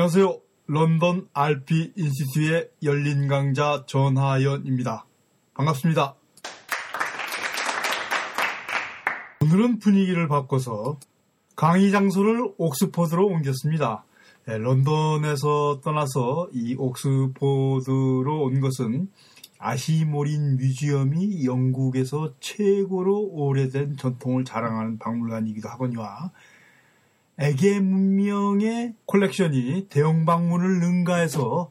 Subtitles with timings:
[0.00, 0.40] 안녕하세요.
[0.66, 5.04] 런던 RP 인스튜트의 열린 강자 전하연입니다.
[5.52, 6.14] 반갑습니다.
[9.42, 10.98] 오늘은 분위기를 바꿔서
[11.54, 14.06] 강의 장소를 옥스퍼드로 옮겼습니다.
[14.46, 19.10] 네, 런던에서 떠나서 이 옥스퍼드로 온 것은
[19.58, 26.30] 아시모린 뮤지엄이 영국에서 최고로 오래된 전통을 자랑하는 박물관이기도 하거니와
[27.42, 31.70] 에게 문명의 콜렉션이 대형 방문을 능가해서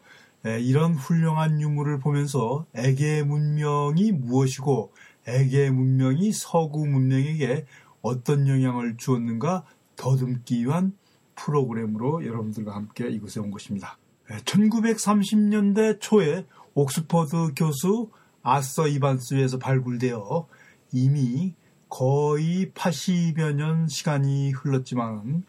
[0.62, 4.92] 이런 훌륭한 유물을 보면서 에게 문명이 무엇이고
[5.28, 7.67] 에게 문명이 서구 문명에게
[8.02, 9.64] 어떤 영향을 주었는가
[9.95, 10.94] 더듬기 위한
[11.36, 14.00] 프로그램으로 여러분들과 함께 이곳에 온 것입니다.
[14.45, 18.09] 1930년대 초에 옥스퍼드 교수
[18.42, 20.47] 아서 이반스에서 발굴되어
[20.94, 21.53] 이미
[21.90, 25.44] 거의 80여 년 시간이 흘렀지만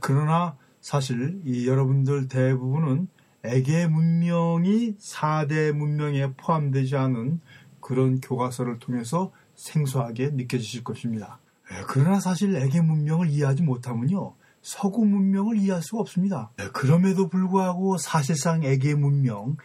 [0.00, 3.08] 그러나 사실 여러분들 대부분은
[3.44, 7.40] 에게 문명이 4대 문명에 포함되지 않은
[7.80, 11.38] 그런 교과서를 통해서 생소하게 느껴지실 것입니다.
[11.88, 14.34] 그러나 사실 에게 문명을 이해하지 못하면요.
[14.62, 16.50] 서구 문명을 이해할 수가 없습니다.
[16.72, 19.56] 그럼에도 불구하고 사실상 에게 문명,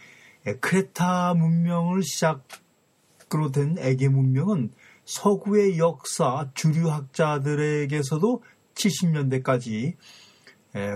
[0.60, 4.72] 크레타 문명을 시작으로 된 에게 문명은
[5.08, 8.42] 서구의 역사 주류 학자들에게서도
[8.74, 9.96] 70년대까지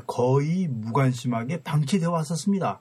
[0.06, 2.80] 거의 무관심하게 방치되어 왔었습니다.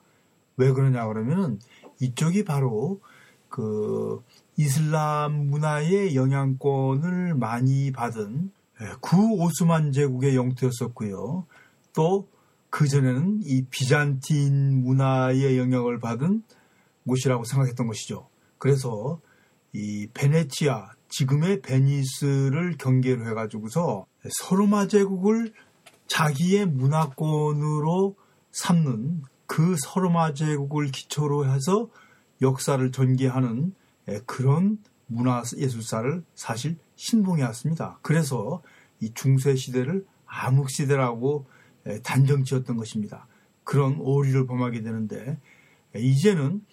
[0.57, 1.59] 왜 그러냐 그러면은
[2.01, 2.99] 이쪽이 바로
[3.47, 4.21] 그
[4.57, 8.51] 이슬람 문화의 영향권을 많이 받은
[8.99, 11.45] 구 오스만 제국의 영토였었고요.
[11.93, 12.27] 또
[12.69, 16.43] 그전에는 이 비잔틴 문화의 영향을 받은
[17.07, 18.27] 곳이라고 생각했던 것이죠.
[18.57, 19.21] 그래서
[19.71, 24.05] 이 베네치아, 지금의 베니스를 경계로 해가지고서
[24.39, 25.53] 서로마 제국을
[26.07, 28.15] 자기의 문화권으로
[28.51, 31.89] 삼는 그 서로마 제국을 기초로 해서
[32.41, 33.73] 역사를 전개하는
[34.25, 37.99] 그런 문화 예술사를 사실 신봉해왔습니다.
[38.01, 38.61] 그래서
[38.99, 41.45] 이 중세 시대를 암흑 시대라고
[42.03, 43.27] 단정 지었던 것입니다.
[43.63, 45.39] 그런 오류를 범하게 되는데
[45.95, 46.63] 이제는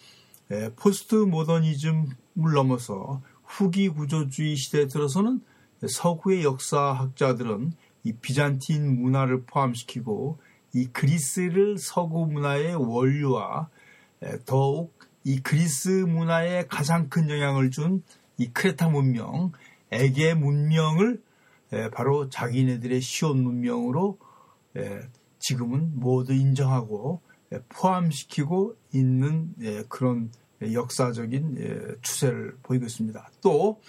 [0.77, 5.41] 포스트 모더니즘을 넘어서 후기 구조주의 시대에 들어서는
[5.87, 7.73] 서구의 역사학자들은
[8.05, 10.39] 이 비잔틴 문화를 포함시키고
[10.75, 13.69] 이 그리스를 서구 문화의 원류와
[14.45, 18.03] 더욱 이 그리스 문화에 가장 큰 영향을 준
[18.39, 19.53] 이 크레타 문명,
[19.91, 21.21] 에게 문명을
[21.93, 24.17] 바로 자기네들의 시온 문명으로
[25.41, 27.21] 지금은 모두 인정하고
[27.69, 29.55] 포함시키고 있는
[29.89, 30.31] 그런
[30.61, 33.31] 역사적인 추세를 보이고 있습니다.
[33.41, 33.81] 또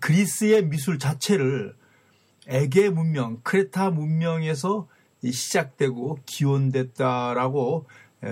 [0.00, 1.74] 그리스의 미술 자체를
[2.46, 4.88] 에게 문명, 크레타 문명에서
[5.24, 7.86] 시작되고 기원됐다라고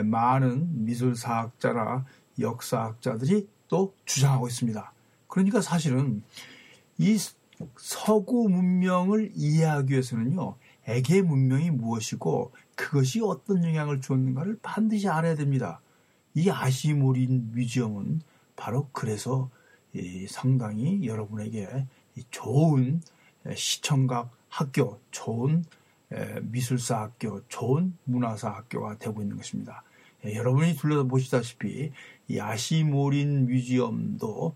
[0.05, 2.05] 많은 미술사학자나
[2.39, 4.93] 역사학자들이 또 주장하고 있습니다.
[5.29, 6.23] 그러니까 사실은
[6.99, 7.19] 이
[7.77, 10.57] 서구 문명을 이해하기 위해서는요,
[10.87, 15.81] 에게 문명이 무엇이고 그것이 어떤 영향을 주었는가를 반드시 알아야 됩니다.
[16.35, 18.21] 이 아시모린 뮤지엄은
[18.57, 19.51] 바로 그래서
[20.29, 21.87] 상당히 여러분에게
[22.31, 23.01] 좋은
[23.55, 25.65] 시청각 학교, 좋은
[26.43, 29.83] 미술사 학교, 좋은 문화사 학교가 되고 있는 것입니다.
[30.25, 31.93] 여러분이 둘러보시다시피
[32.29, 34.55] 이 아시모린 뮤지엄도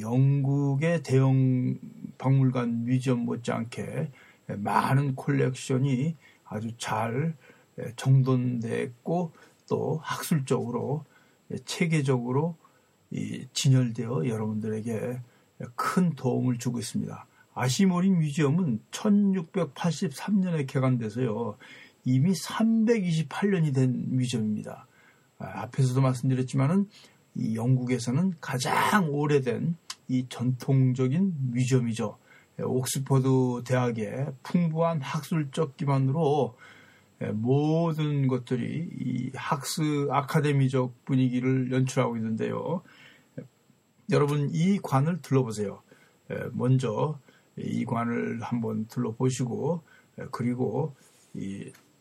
[0.00, 1.78] 영국의 대형
[2.18, 4.10] 박물관 뮤지엄 못지않게
[4.46, 7.36] 많은 콜렉션이 아주 잘
[7.96, 9.32] 정돈됐고
[9.72, 11.06] 또 학술적으로
[11.64, 12.58] 체계적으로
[13.54, 15.18] 진열되어 여러분들에게
[15.76, 17.26] 큰 도움을 주고 있습니다.
[17.54, 21.56] 아시모린 뮤지엄은 1683년에 개관돼서요.
[22.04, 24.86] 이미 328년이 된 뮤지엄입니다.
[25.38, 26.90] 아, 앞에서도 말씀드렸지만은
[27.34, 29.74] 이 영국에서는 가장 오래된
[30.08, 32.18] 이 전통적인 뮤지엄이죠.
[32.60, 36.58] 옥스퍼드 대학의 풍부한 학술적 기반으로
[37.34, 42.82] 모든 것들이 이 학습 아카데미적 분위기를 연출하고 있는데요.
[44.10, 45.82] 여러분 이 관을 둘러보세요.
[46.52, 47.18] 먼저
[47.56, 49.82] 이 관을 한번 둘러보시고
[50.30, 50.94] 그리고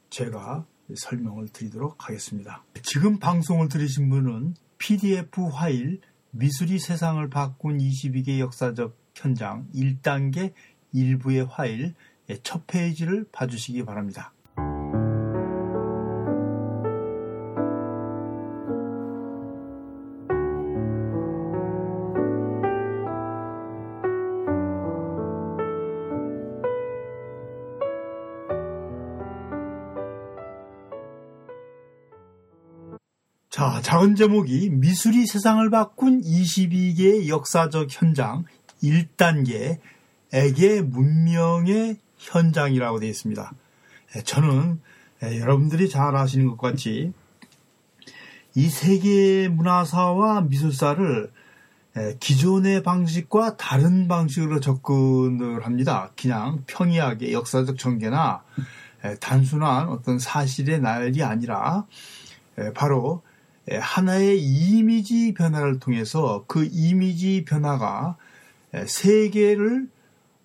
[0.09, 2.63] 제가 설명을 드리도록 하겠습니다.
[2.81, 6.01] 지금 방송을 들으신 분은 PDF 파일
[6.31, 10.53] 미술이 세상을 바꾼 22개 역사적 현장 1단계
[10.93, 11.93] 일부의 파일
[12.43, 14.33] 첫 페이지를 봐주시기 바랍니다.
[33.71, 38.43] 자, 작은 제목이 미술이 세상을 바꾼 22개의 역사적 현장
[38.83, 39.79] 1단계
[40.33, 43.53] 에게 문명의 현장이라고 되어 있습니다.
[44.25, 44.81] 저는
[45.21, 47.13] 여러분들이 잘 아시는 것 같이
[48.55, 51.31] 이 세계 문화사와 미술사를
[52.19, 56.11] 기존의 방식과 다른 방식으로 접근을 합니다.
[56.19, 58.43] 그냥 평이하게 역사적 전개나
[59.21, 61.85] 단순한 어떤 사실의 날이 아니라
[62.75, 63.23] 바로
[63.79, 68.17] 하나의 이미지 변화를 통해서 그 이미지 변화가
[68.85, 69.87] 세계를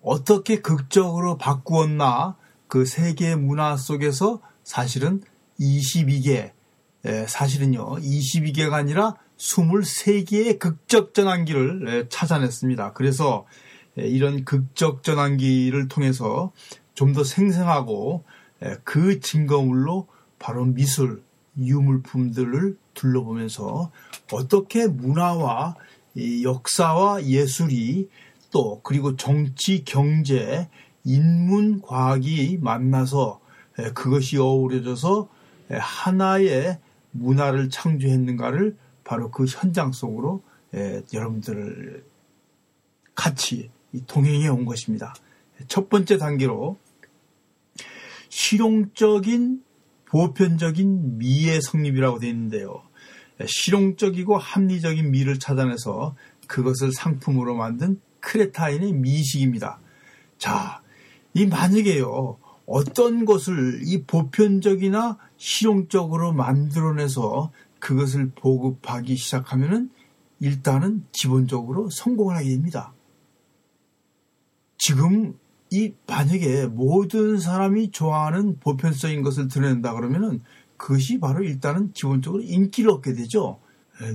[0.01, 2.35] 어떻게 극적으로 바꾸었나
[2.67, 5.21] 그 세계 문화 속에서 사실은
[5.59, 6.51] 22개,
[7.27, 12.93] 사실은요, 22개가 아니라 23개의 극적 전환기를 찾아냈습니다.
[12.93, 13.45] 그래서
[13.95, 16.51] 이런 극적 전환기를 통해서
[16.93, 18.23] 좀 더 생생하고
[18.83, 20.07] 그 증거물로
[20.39, 21.21] 바로 미술,
[21.59, 23.91] 유물품들을 둘러보면서
[24.33, 25.75] 어떻게 문화와
[26.43, 28.09] 역사와 예술이
[28.51, 30.67] 또 그리고 정치, 경제,
[31.03, 33.39] 인문, 과학이 만나서
[33.93, 35.29] 그것이 어우러져서
[35.69, 36.79] 하나의
[37.11, 40.41] 문화를 창조했는가를 바로 그 현장 속으로
[41.13, 42.03] 여러분들을
[43.15, 43.69] 같이
[44.07, 45.13] 동행해 온 것입니다.
[45.67, 46.77] 첫 번째 단계로
[48.29, 49.63] 실용적인
[50.05, 52.83] 보편적인 미의 성립이라고 되어 있는데요.
[53.45, 56.15] 실용적이고 합리적인 미를 찾아내서
[56.47, 59.79] 그것을 상품으로 만든 크레타인의 미식입니다.
[60.37, 60.81] 자,
[61.33, 69.89] 이 만약에요, 어떤 것을 이 보편적이나 실용적으로 만들어내서 그것을 보급하기 시작하면은
[70.39, 72.93] 일단은 기본적으로 성공을 하게 됩니다.
[74.77, 75.37] 지금
[75.69, 80.41] 이 만약에 모든 사람이 좋아하는 보편적인 것을 드러낸다 그러면은
[80.77, 83.59] 그것이 바로 일단은 기본적으로 인기를 얻게 되죠.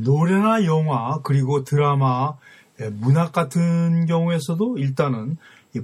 [0.00, 2.35] 노래나 영화 그리고 드라마
[2.81, 5.37] 예, 문학 같은 경우에서도 일단은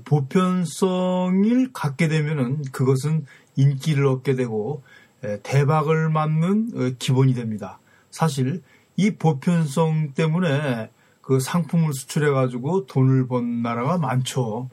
[0.04, 3.26] 보편성을 갖게 되면은 그것은
[3.56, 4.82] 인기를 얻게 되고
[5.24, 7.78] 예, 대박을 맞는 어, 기본이 됩니다.
[8.10, 8.62] 사실
[8.96, 10.90] 이 보편성 때문에
[11.20, 14.70] 그 상품을 수출해 가지고 돈을 번 나라가 많죠.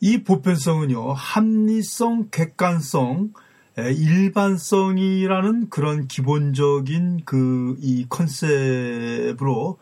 [0.00, 3.32] 이 보편성은요, 합리성, 객관성, 예,
[3.76, 9.78] 일반성이라는 그런 기본적인 그 이 컨셉으로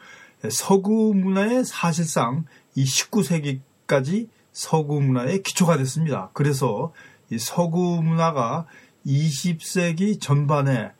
[0.48, 2.44] 서구 문화의 사실상
[2.74, 6.30] 이 19세기까지 서구 문화의 기초가 됐습니다.
[6.32, 6.92] 그래서
[7.30, 8.66] 이 서구 문화가
[9.06, 10.90] 20세기 전반에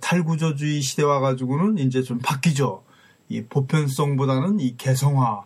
[0.00, 2.82] 탈구조주의 시대 와 가지고는 이제 좀 바뀌죠.
[3.28, 5.42] 이 보편성보다는 이 개성화,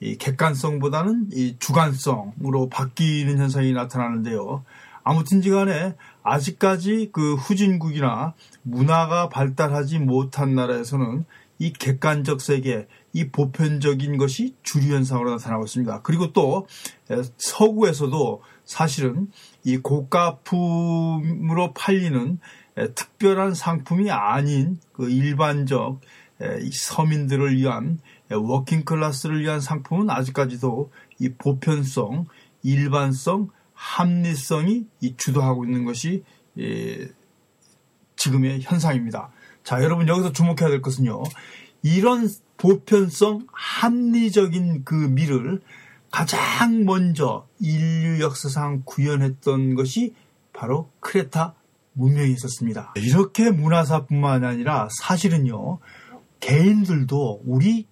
[0.00, 4.64] 이 객관성보다는 이 주관성으로 바뀌는 현상이 나타나는데요.
[5.02, 11.24] 아무튼지 간에 아직까지 그 후진국이나 문화가 발달하지 못한 나라에서는
[11.58, 16.02] 이 객관적 세계, 이 보편적인 것이 주류 현상으로 나타나고 있습니다.
[16.02, 16.66] 그리고 또
[17.36, 19.30] 서구에서도 사실은
[19.64, 22.38] 이 고가품으로 팔리는
[22.94, 26.00] 특별한 상품이 아닌 그 일반적
[26.72, 27.98] 서민들을 위한
[28.30, 32.26] working class를 위한 상품은 아직까지도 이 보편성,
[32.62, 36.22] 일반성, 합리성이 주도하고 있는 것이
[38.16, 39.30] 지금의 현상입니다.
[39.64, 41.22] 자, 여러분 여기서 주목해야 될 것은요.
[41.82, 45.62] 이런 보편성, 합리적인 그 미를
[46.10, 50.14] 가장 먼저 인류 역사상 구현했던 것이
[50.52, 51.54] 바로 크레타
[51.94, 52.92] 문명이 있었습니다.
[52.96, 55.78] 이렇게 문화사뿐만 아니라 사실은요,
[56.40, 57.86] 개인들도 우리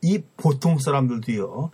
[0.00, 1.70] 이 보통 사람들도요,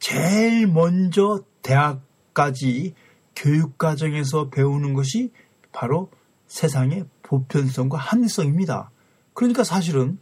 [0.00, 2.94] 제일 먼저 대학까지
[3.36, 5.32] 교육 과정에서 배우는 것이
[5.72, 6.10] 바로
[6.46, 8.90] 세상의 보편성과 합리성입니다.
[9.32, 10.18] 그러니까 사실은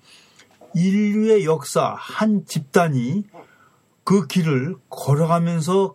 [0.75, 3.25] 인류의 역사 한 집단이
[4.05, 5.95] 그 길을 걸어가면서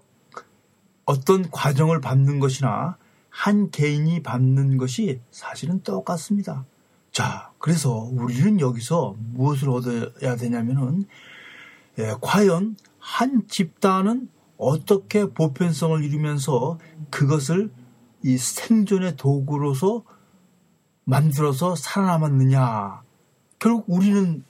[1.05, 2.97] 어떤 과정을 밟는 것이나
[3.29, 6.65] 한 개인이 밟는 것이 사실은 똑같습니다.
[7.11, 11.05] 자, 그래서 우리는 여기서 무엇을 얻어야 되냐면은,
[11.97, 17.71] 예, 과연 한 집단은 어떻게 보편성을 이루면서 그것을
[18.23, 20.03] 이 생존의 도구로서
[21.03, 23.01] 만들어서 살아남았느냐.
[23.59, 24.43] 결국 우리는,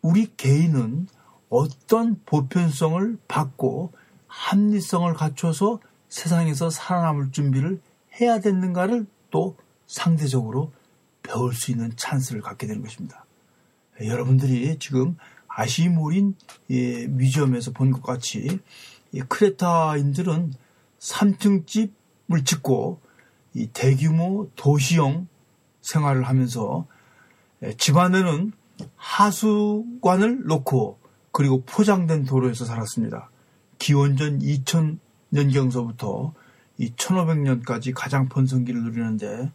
[0.00, 1.06] 우리 개인은
[1.48, 3.92] 어떤 보편성을 받고
[4.26, 5.78] 합리성을 갖춰서
[6.08, 7.80] 세상에서 살아남을 준비를
[8.20, 9.56] 해야 되는가를 또
[9.86, 10.72] 상대적으로
[11.22, 13.24] 배울 수 있는 찬스를 갖게 되는 것입니다.
[14.00, 15.16] 여러분들이 지금
[15.46, 16.34] 아시모린
[17.10, 18.58] 뮤지엄에서 본 것 같이
[19.20, 20.54] 크레타인들은
[20.98, 23.00] 3층 집을 짓고
[23.72, 25.28] 대규모 도시형
[25.82, 26.86] 생활을 하면서
[27.76, 28.52] 집 안에는
[28.96, 30.98] 하수관을 놓고
[31.32, 33.30] 그리고 포장된 도로에서 살았습니다.
[33.78, 36.32] 기원전 2000년경서부터
[36.78, 39.50] 이 1500년까지 가장 번성기를 누리는데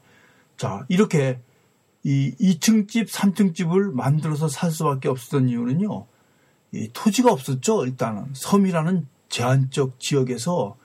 [0.57, 1.39] 자 이렇게
[2.03, 6.05] 이 2층 집, 3층 집을 만들어서 살 수밖에 없었던 이유는요.
[6.73, 7.85] 이 토지가 없었죠.
[7.85, 10.77] 일단은 섬이라는 제한적 지역에서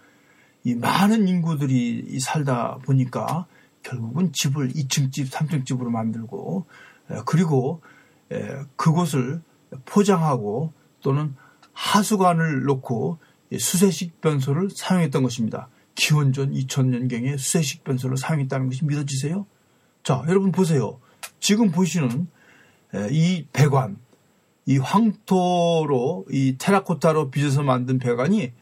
[0.65, 3.47] 이 많은 인구들이 살다 보니까
[3.83, 6.67] 결국은 집을 2층 집, 3층 집으로 만들고
[7.27, 7.83] 그리고
[8.77, 9.43] 그곳을
[9.85, 11.35] 포장하고 또는
[11.73, 13.19] 하수관을 놓고
[13.59, 15.69] 수세식 변소를 사용했던 것입니다.
[15.95, 19.47] 기원전 2000년경에 수세식 변소를 사용했다는 것이 믿어지세요?
[20.03, 21.01] 자, 여러분 보세요.
[21.41, 22.29] 지금 보시는
[23.11, 23.97] 이 배관,
[24.67, 28.53] 이 황토로 이 테라코타로 빚어서 만든 배관이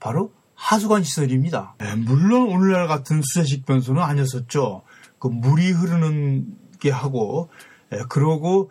[0.00, 1.74] 바로 하수관 시설입니다.
[2.06, 4.82] 물론 오늘날 같은 수세식 변소는 아니었었죠.
[5.18, 7.48] 그 물이 흐르는 게 하고
[8.08, 8.70] 그러고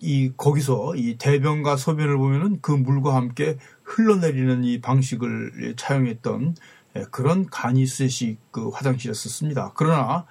[0.00, 6.56] 이 거기서 이 대변과 소변을 보면은 그 물과 함께 흘러내리는 이 방식을 차용했던
[7.10, 9.72] 그런 간이 수세식 그 화장실이었습니다.
[9.74, 10.24] 그러나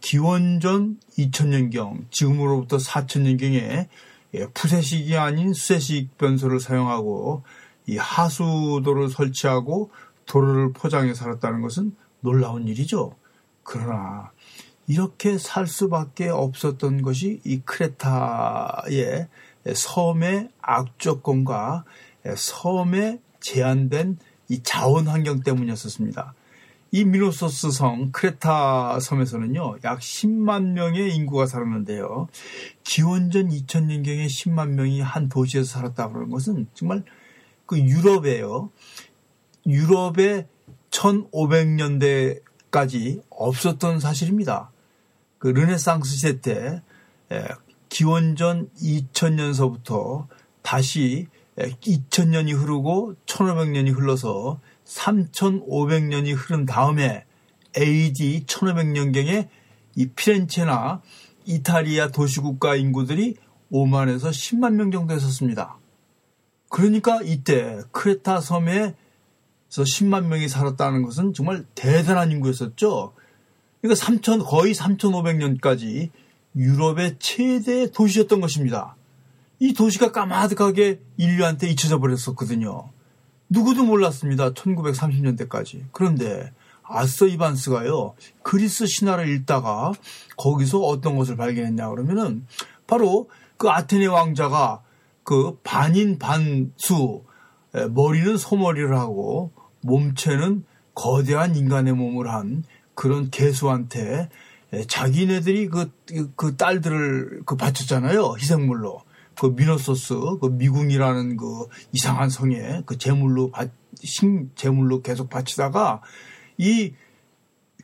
[0.00, 3.88] 기원전 2000년경 지금으로부터 4000년경에
[4.54, 7.42] 푸세식이 아닌 수세식 변소를 사용하고
[7.86, 9.90] 이 하수도를 설치하고
[10.26, 13.14] 도로를 포장해 살았다는 것은 놀라운 일이죠.
[13.62, 14.30] 그러나
[14.86, 19.28] 이렇게 살 수밖에 없었던 것이 이 크레타의
[19.74, 21.84] 섬의 악조건과
[22.36, 26.34] 섬에 제한된 이 자원 환경 때문이었습니다.
[26.92, 32.28] 이 미노소스 성 크레타 섬에서는요 약 10만 명의 인구가 살았는데요
[32.84, 37.02] 기원전 2000년경에 10만 명이 한 도시에서 살았다 그러는 것은 정말
[37.66, 38.70] 그 유럽에요
[39.66, 40.46] 유럽의
[40.90, 44.70] 1500년대까지 없었던 사실입니다.
[45.38, 46.82] 그 르네상스 시대 때
[47.88, 50.26] 기원전 2000년서부터
[50.62, 54.60] 다시 2000년이 흐르고 1500년이 흘러서
[54.94, 57.24] 3500년이 흐른 다음에
[57.76, 59.48] AD 1500년경에
[59.96, 61.02] 이 피렌체나
[61.44, 63.36] 이탈리아 도시국가 인구들이
[63.72, 65.78] 5만에서 10만 명 정도 했었습니다.
[66.68, 68.94] 그러니까 이때 크레타 섬에서
[69.68, 73.14] 10만 명이 살았다는 것은 정말 대단한 인구였었죠.
[73.80, 76.10] 그러니까 3천 거의 3,500년까지
[76.54, 78.96] 유럽의 최대 도시였던 것입니다.
[79.58, 82.90] 이 도시가 까마득하게 인류한테 잊혀져 버렸었거든요.
[83.52, 84.52] 누구도 몰랐습니다.
[84.52, 85.84] 1930년대까지.
[85.92, 88.14] 그런데 아서 이반스가요.
[88.42, 89.92] 그리스 신화를 읽다가
[90.36, 92.46] 거기서 어떤 것을 발견했냐 그러면은
[92.86, 94.82] 바로 그 아테네 왕자가
[95.22, 97.22] 그 반인 반수
[97.90, 104.28] 머리는 소머리를 하고 몸체는 거대한 인간의 몸을 한 그런 개수한테
[104.88, 105.90] 자기네들이 그,
[106.36, 108.34] 그 딸들을 그 바쳤잖아요.
[108.38, 109.02] 희생물로.
[109.38, 113.66] 그 미노소스, 그 미궁이라는 그 이상한 성에 그 제물로 바,
[114.02, 116.02] 신, 제물로 계속 바치다가
[116.58, 116.92] 이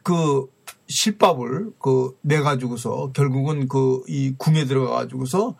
[0.08, 0.46] 그
[0.88, 5.54] 실밥을 그 내 가지고서 결국은 그 이 궁에 들어가 가지고서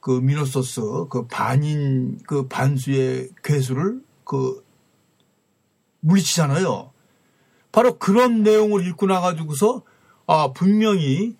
[0.00, 0.80] 그 미노소스
[1.10, 4.64] 그 반인 그 반수의 괴수를 그
[6.00, 6.92] 물리치잖아요.
[7.72, 9.82] 바로 그런 내용을 읽고 나가지고서
[10.26, 11.36] 아 분명히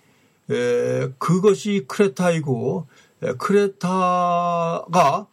[0.51, 3.00] 에, 그것이 크레타이고 에,
[3.39, 5.27] 크레타가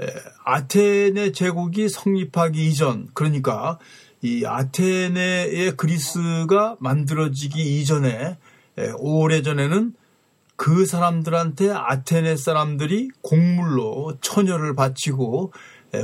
[0.00, 0.06] 에,
[0.44, 3.78] 아테네 제국이 성립하기 이전 그러니까
[4.22, 8.38] 이 아테네의 그리스가 만들어지기 이전에
[8.98, 9.94] 오래전에는
[10.56, 15.52] 그 사람들한테 아테네 사람들이 곡물로 처녀를 바치고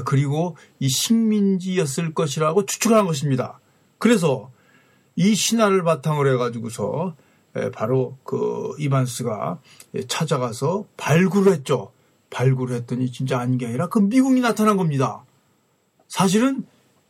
[0.05, 3.61] 그리고 이 식민지였을 것이라고 추측한 것입니다.
[3.99, 4.51] 그래서
[5.15, 7.17] 이 신화를 바탕으로 해가지고서
[7.75, 9.59] 바로 그 이반스가
[10.09, 11.93] 찾아가서 발굴을 했죠.
[12.31, 15.25] 발굴을 했더니 진짜 아닌 게 아니라 그 미국이 나타난 겁니다.
[16.09, 16.65] 사실은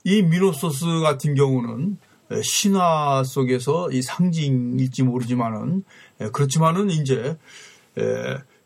[0.05, 1.99] 이 미노소스 같은 경우는
[2.43, 5.85] 신화 속에서 이 상징일지 모르지만은
[6.33, 7.37] 그렇지만은 이제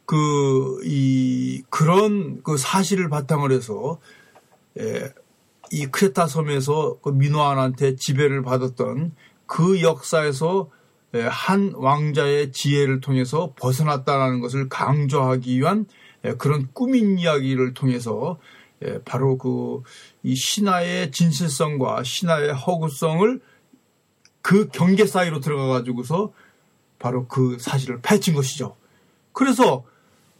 [0.05, 3.99] 그 이 그런 그 사실을 바탕으로 해서
[5.71, 9.15] 이 크레타 섬에서 그 민호안한테 지배를 받았던
[9.47, 10.69] 그 역사에서
[11.15, 15.87] 한 왕자의 지혜를 통해서 벗어났다는 것을 강조하기 위한
[16.39, 18.39] 그런 꾸민 이야기를 통해서
[19.05, 19.83] 바로 그
[20.23, 23.41] 이 신화의 진실성과 신화의 허구성을
[24.41, 26.33] 그 경계 사이로 들어가 가지고서
[26.99, 28.77] 바로 그 사실을 파헤친 것이죠.
[29.33, 29.85] 그래서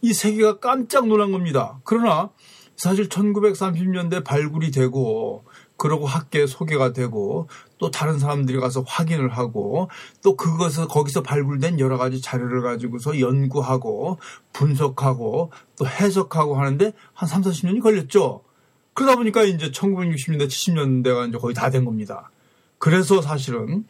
[0.01, 1.79] 이 세계가 깜짝 놀란 겁니다.
[1.83, 2.29] 그러나
[2.77, 5.43] 사실 1930년대 발굴이 되고
[5.83, 9.89] 그러고 학계에 소개가 되고 또 다른 사람들이 가서 확인을 하고
[10.21, 14.17] 또 그것을 거기서 발굴된 여러 가지 자료를 가지고서 연구하고
[14.53, 18.45] 분석하고 또 해석하고 하는데 한 3, 40년이 걸렸죠.
[18.93, 22.31] 그러다 보니까 이제 1960년대, 70년대가 이제 거의 다 된 겁니다.
[22.77, 23.83] 그래서 사실은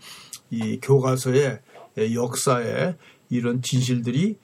[0.50, 1.60] 이 교과서의
[2.16, 2.96] 역사에
[3.30, 4.40] 이런 진실들이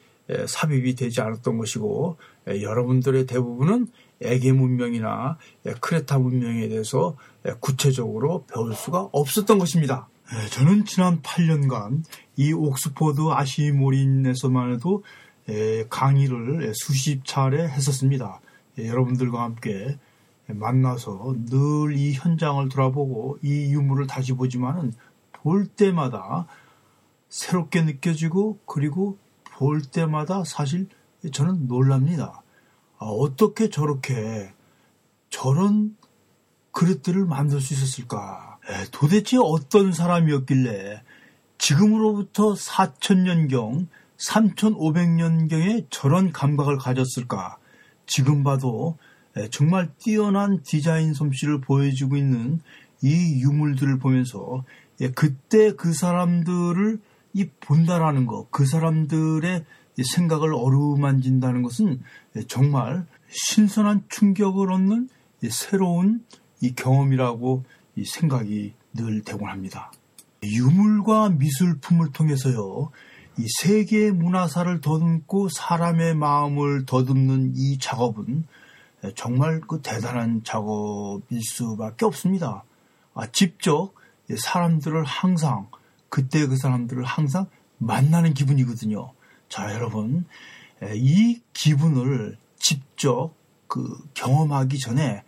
[0.45, 3.87] 삽입이 되지 않았던 것이고 여러분들의 대부분은
[4.21, 5.37] 에게 문명이나
[5.79, 7.15] 크레타 문명에 대해서
[7.59, 10.09] 구체적으로 배울 수가 없었던 것입니다.
[10.51, 12.03] 저는 지난 8년간
[12.35, 15.03] 이 옥스포드 아시모린에서만 해도
[15.89, 18.39] 강의를 수십 차례 했었습니다.
[18.77, 19.97] 여러분들과 함께
[20.47, 24.93] 만나서 늘 이 현장을 돌아보고 이 유물을 다시 보지만은
[25.31, 26.47] 볼 때마다
[27.29, 30.87] 새롭게 느껴지고 그리고 볼 때마다 사실
[31.31, 32.41] 저는 놀랍니다.
[32.99, 34.51] 아, 어떻게 저렇게
[35.29, 35.95] 저런
[36.71, 38.59] 그릇들을 만들 수 있었을까?
[38.91, 41.01] 도대체 어떤 사람이었길래
[41.57, 43.87] 지금으로부터 4천년경,
[44.17, 47.57] 3,500년경에 저런 감각을 가졌을까?
[48.05, 48.97] 지금 봐도
[49.51, 52.61] 정말 뛰어난 디자인 솜씨를 보여주고 있는
[53.01, 54.63] 이 유물들을 보면서
[55.15, 56.99] 그때 그 사람들을
[57.33, 59.63] 이 본다라는 것, 그 사람들의
[60.03, 62.01] 생각을 어루만진다는 것은
[62.47, 65.09] 정말 신선한 충격을 얻는
[65.49, 66.25] 새로운
[66.61, 67.63] 이 경험이라고
[67.95, 69.91] 이 생각이 늘 되곤 합니다.
[70.43, 72.91] 유물과 미술품을 통해서요,
[73.37, 78.45] 이 세계의 문화사를 더듬고 사람의 마음을 더듬는 이 작업은
[79.15, 82.63] 정말 그 대단한 작업일 수밖에 없습니다.
[83.13, 83.93] 아, 직접
[84.35, 85.67] 사람들을 항상
[86.09, 87.45] 그때 그 사람들을 항상
[87.77, 89.13] 만나는 기분이거든요.
[89.49, 90.25] 자, 여러분,
[90.93, 93.33] 이 기분을 직접
[93.67, 95.23] 그 경험하기 전에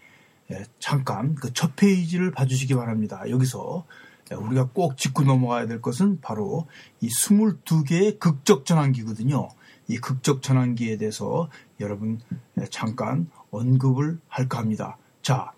[0.80, 3.24] 잠깐 그 첫 페이지를 봐주시기 바랍니다.
[3.30, 3.86] 여기서
[4.32, 6.68] 우리가 꼭 짚고 넘어가야 될 것은 바로
[7.02, 9.50] 이 22개의 극적 전환기거든요.
[9.88, 12.22] 이 극적 전환기에 대해서 여러분
[12.70, 14.98] 잠깐 언급을 할까 합니다.
[15.22, 15.52] 자,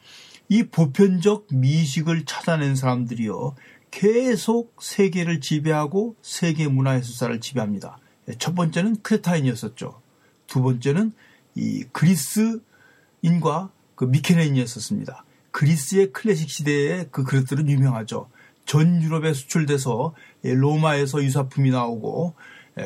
[0.49, 3.55] 이 보편적 미식을 찾아낸 사람들이요.
[3.91, 7.99] 계속 세계를 지배하고 세계 문화예술사를 지배합니다.
[8.39, 10.01] 첫 번째는 크레타인이었었죠.
[10.47, 11.13] 두 번째는
[11.55, 15.25] 이 그리스인과 그 미케네인이었었습니다.
[15.51, 18.29] 그리스의 클래식 시대의 그 그릇들은 유명하죠.
[18.65, 22.33] 전 유럽에 수출돼서 로마에서 유사품이 나오고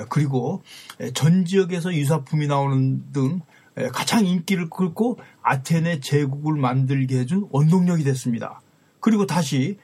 [0.10, 0.64] 그리고
[1.14, 3.42] 전 지역에서 유사품이 나오는 등
[3.94, 8.60] 가장 인기를 끌고 아테네 제국을 만들게 해준 원동력이 됐습니다.
[9.00, 9.78] 그리고 다시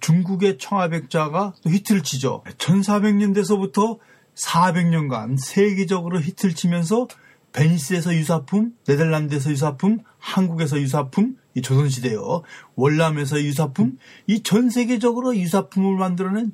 [0.00, 2.42] 중국의 청아백자가 또 히트를 치죠.
[2.58, 3.98] 1400년대서부터
[4.36, 7.08] 400년간 세계적으로 히트를 치면서
[7.52, 12.42] 베니스에서 유사품, 네덜란드에서 유사품, 한국에서 유사품, 이 조선시대요.
[12.74, 13.96] 월남에서 유사품,
[14.26, 16.52] 이 전 세계적으로 유사품을 만들어낸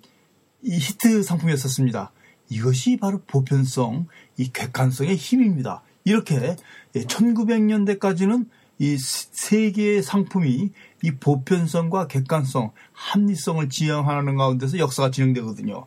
[0.63, 2.13] 이 히트 상품이었었습니다.
[2.51, 5.83] 이것이 바로 보편성, 이 객관성의 힘입니다.
[6.05, 6.57] 이렇게
[6.95, 8.47] 1900년대까지는
[8.79, 10.71] 이 세계의 상품이
[11.03, 15.87] 이 보편성과 객관성, 합리성을 지향하는 가운데서 역사가 진행되거든요.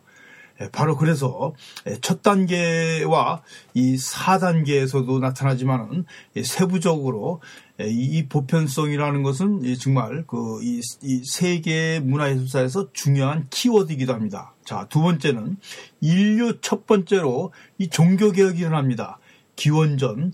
[0.60, 1.54] 예, 바로 그래서
[1.86, 3.42] 예, 첫 단계와
[3.74, 6.04] 이 4단계에서도 나타나지만은
[6.42, 7.40] 세부적으로
[7.80, 10.60] 예, 이 보편성이라는 것은 정말 그
[11.02, 14.54] 이 세계 문화예술사에서 중요한 키워드이기도 합니다.
[14.64, 15.56] 자, 두 번째는
[16.00, 19.20] 인류 첫 번째로 이 종교개혁이 일어납니다.
[19.54, 20.32] 기원전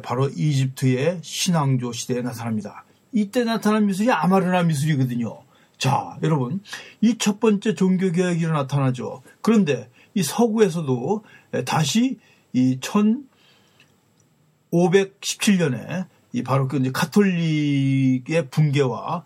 [0.02, 2.84] 바로 이집트의 신앙조 시대에 나타납니다.
[3.12, 5.42] 이때 나타난 미술이 아마르나 미술이거든요.
[5.78, 6.60] 자, 여러분,
[7.00, 9.22] 이 첫 번째 종교개혁이 나타나죠.
[9.40, 11.24] 그런데 이 서구에서도
[11.66, 12.18] 다시
[12.52, 12.78] 이
[14.72, 19.24] 1517년에 이 바로 그 이제 카톨릭의 붕괴와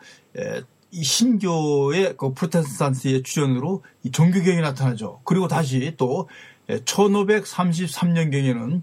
[0.91, 5.21] 이 신교의 그 프로테스탄트의 출현으로 이 종교개혁이 나타나죠.
[5.25, 6.29] 그리고 다시 또
[6.69, 8.83] 1533년경에는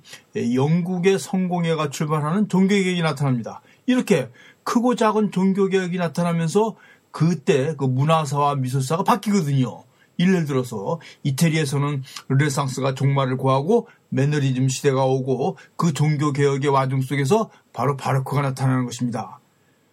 [0.56, 3.62] 영국의 성공회가 출발하는 종교개혁이 나타납니다.
[3.86, 4.30] 이렇게
[4.64, 6.76] 크고 작은 종교개혁이 나타나면서
[7.12, 9.84] 그때 그 문화사와 미술사가 바뀌거든요.
[10.20, 18.42] 예를 들어서 이태리에서는 르네상스가 종말을 구하고 매너리즘 시대가 오고 그 종교개혁의 와중 속에서 바로 바르크가
[18.42, 19.40] 나타나는 것입니다.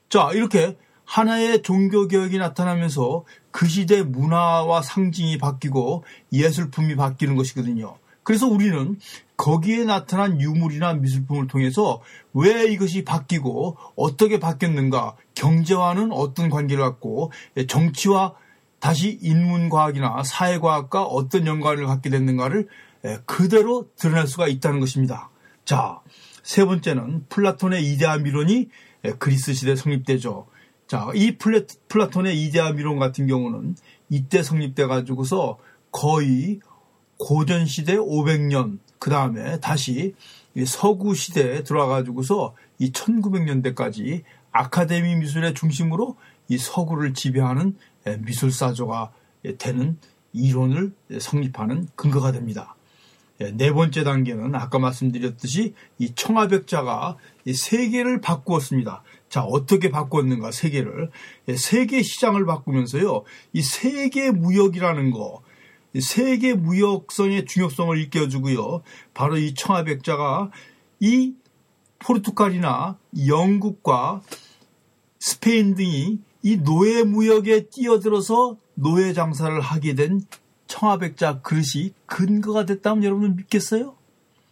[0.09, 7.97] 자, 이렇게 하나의 종교개혁이 나타나면서 그 시대 문화와 상징이 바뀌고 예술품이 바뀌는 것이거든요.
[8.23, 8.99] 그래서 우리는
[9.37, 12.01] 거기에 나타난 유물이나 미술품을 통해서
[12.35, 17.33] 왜 이것이 바뀌고 어떻게 바뀌었는가, 경제와는 어떤 관계를 갖고
[17.67, 18.35] 정치와
[18.79, 22.69] 다시 인문과학이나 사회과학과 어떤 연관을 갖게 됐는가를
[23.25, 25.31] 그대로 드러낼 수가 있다는 것입니다.
[25.65, 26.01] 자,
[26.43, 28.69] 세 번째는 플라톤의 이데아 미론이
[29.19, 30.47] 그리스 시대 에 성립되죠.
[30.91, 33.77] 자, 이 플레, 플라톤의 이데아 미론 같은 경우는
[34.09, 35.57] 이때 성립돼 가지고서
[35.93, 36.59] 거의
[37.17, 40.17] 고전 시대 500년 그 다음에 다시
[40.67, 46.17] 서구 시대에 들어와 가지고서 이 1900년대까지 아카데미 미술의 중심으로
[46.49, 47.77] 이 서구를 지배하는
[48.23, 49.13] 미술사조가
[49.59, 49.97] 되는
[50.33, 52.75] 이론을 성립하는 근거가 됩니다.
[53.39, 59.05] 네 번째 단계는 아까 말씀드렸듯이 이 청아백자가 이 세계를 바꾸었습니다.
[59.31, 61.11] 자, 어떻게 바꿨는가, 세계를.
[61.57, 65.43] 세계 시장을 바꾸면서요, 이 세계 무역이라는 거,
[65.99, 68.83] 세계 무역성의 중요성을 일깨워주고요.
[69.15, 70.51] 바로 이 청아백자가
[70.99, 71.35] 이
[72.01, 74.21] 포르투갈이나 영국과
[75.21, 80.23] 스페인 등이 이 노예 무역에 뛰어들어서 노예 장사를 하게 된
[80.67, 83.95] 청아백자 그릇이 근거가 됐다면 여러분은 믿겠어요?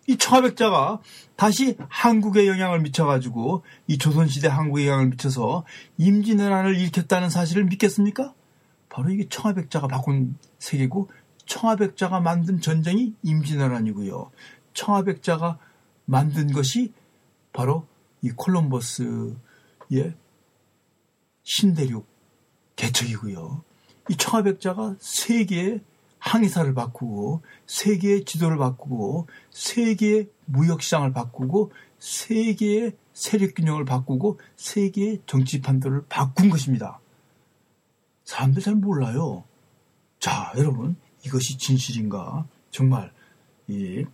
[0.08, 1.00] 이 청아백자가
[1.36, 5.66] 다시 한국에 영향을 미쳐가지고 이 조선시대 한국에 영향을 미쳐서
[5.98, 8.32] 임진왜란을 일으켰다는 사실을 믿겠습니까?
[8.88, 11.10] 바로 이게 청아백자가 바꾼 세계고
[11.44, 14.30] 청아백자가 만든 전쟁이 임진왜란이고요.
[14.72, 15.58] 청아백자가
[16.06, 16.94] 만든 것이
[17.52, 17.86] 바로
[18.22, 19.34] 이 콜럼버스의
[21.42, 22.06] 신대륙
[22.76, 23.62] 개척이고요.
[24.08, 25.82] 이 청아백자가 세계의
[26.18, 35.60] 항해사를 바꾸고 세계의 지도를 바꾸고 세계의 무역 시장을 바꾸고 세계의 세력 균형을 바꾸고 세계의 정치
[35.60, 37.00] 판도를 바꾼 것입니다.
[38.24, 39.44] 사람들 잘 몰라요.
[40.20, 42.46] 자, 여러분 이것이 진실인가?
[42.70, 43.12] 정말
[43.66, 44.04] 이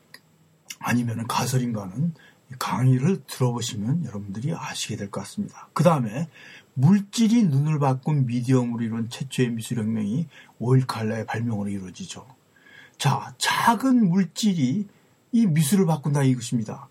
[0.79, 2.15] 아니면은 가설인가는
[2.59, 5.69] 강의를 들어보시면 여러분들이 아시게 될 것 같습니다.
[5.73, 6.29] 그 다음에
[6.75, 12.27] 물질이 눈을 바꾼 미디엄으로 이룬 최초의 미술혁명이 오일 칼라의 발명으로 이루어지죠.
[12.99, 14.89] 자, 작은 물질이
[15.33, 16.89] 이 미술을 바꾼다 이것입니다.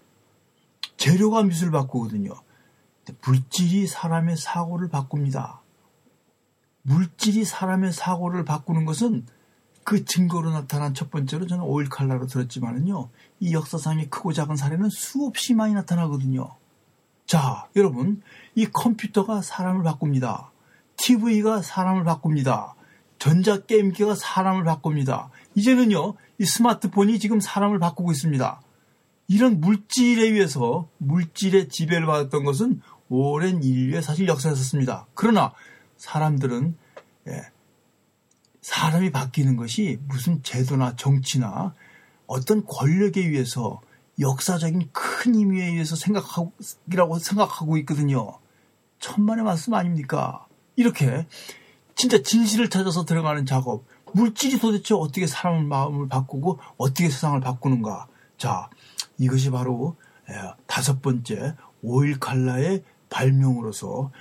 [0.97, 2.33] 재료가 미술을 바꾸거든요.
[3.25, 5.61] 물질이 사람의 사고를 바꿉니다.
[6.83, 9.25] 물질이 사람의 사고를 바꾸는 것은
[9.83, 13.09] 그 증거로 나타난 첫 번째로 저는 오일 칼라로 들었지만은요,
[13.41, 16.55] 이 역사상의 크고 작은 사례는 수없이 많이 나타나거든요.
[17.25, 18.21] 자, 여러분,
[18.55, 20.51] 이 컴퓨터가 사람을 바꿉니다.
[20.97, 22.75] TV가 사람을 바꿉니다.
[23.19, 25.29] 전자게임기가 사람을 바꿉니다.
[25.55, 28.61] 이제는요, 이 스마트폰이 지금 사람을 바꾸고 있습니다.
[29.27, 35.07] 이런 물질에 의해서 물질의 지배를 받았던 것은 오랜 인류의 사실 역사였었습니다.
[35.13, 35.53] 그러나
[35.97, 36.75] 사람들은
[37.27, 37.41] 예,
[38.61, 41.73] 사람이 바뀌는 것이 무슨 제도나 정치나
[42.27, 43.81] 어떤 권력에 의해서
[44.19, 46.53] 역사적인 큰 의미에 의해서 생각하고
[47.19, 48.39] 생각하고 있거든요.
[48.99, 50.45] 천만의 말씀 아닙니까?
[50.75, 51.27] 이렇게
[51.95, 53.85] 진짜 진실을 찾아서 들어가는 작업.
[54.13, 58.07] 물질이 도대체 어떻게 사람 마음을 바꾸고 어떻게 세상을 바꾸는가.
[58.37, 58.69] 자,
[59.17, 59.95] 이것이 바로
[60.67, 64.11] 다섯 번째 오일 칼라의 발명으로서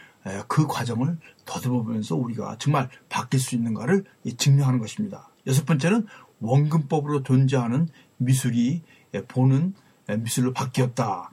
[0.49, 4.05] 그 과정을 더듬어보면서 우리가 정말 바뀔 수 있는가를
[4.37, 5.29] 증명하는 것입니다.
[5.47, 6.07] 여섯 번째는
[6.41, 8.83] 원근법으로 존재하는 미술이
[9.29, 9.75] 보는
[10.19, 11.31] 미술로 바뀌었다.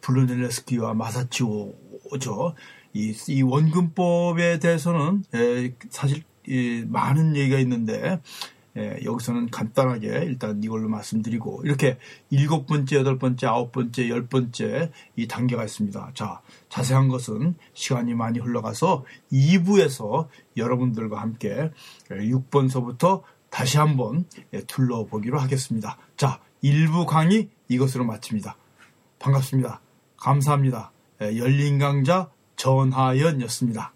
[0.00, 2.54] 블루넬레스키와 마사치오죠.
[2.94, 5.24] 이, 이 원근법에 대해서는
[5.90, 6.24] 사실
[6.86, 8.20] 많은 얘기가 있는데
[9.04, 11.98] 여기서는 간단하게 일단 이걸로 말씀드리고 이렇게
[12.30, 16.12] 일곱 번째, 여덟 번째, 아홉 번째, 열 번째 이 단계가 있습니다.
[16.14, 21.70] 자, 자세한 것은 시간이 많이 흘러가서 2부에서 여러분들과 함께
[22.08, 24.26] 6번서부터 다시 한번
[24.66, 25.98] 둘러보기로 하겠습니다.
[26.16, 28.56] 자, 1부 강의 이것으로 마칩니다.
[29.18, 29.80] 반갑습니다.
[30.16, 30.92] 감사합니다.
[31.20, 33.92] 열린 강자 전하연이었습니다.